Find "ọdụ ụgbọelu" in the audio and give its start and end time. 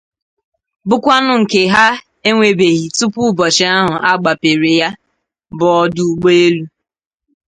5.81-6.63